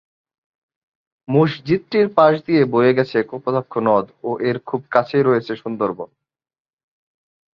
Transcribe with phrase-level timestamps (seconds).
[1.27, 6.09] মসজিদটির পাশ দিয়ে বয়ে গেছে কপোতাক্ষ নদ ও এর খুব কাছেই রয়েছে সুন্দরবন।